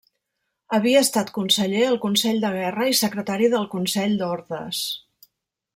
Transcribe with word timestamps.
Havia 0.77 1.03
estat 1.07 1.29
conseller 1.35 1.83
al 1.89 1.99
Consell 2.07 2.41
de 2.45 2.51
Guerra 2.57 2.89
i 2.93 2.97
secretari 3.03 3.53
del 3.57 3.67
Consell 3.75 4.19
d'Ordes. 4.23 4.81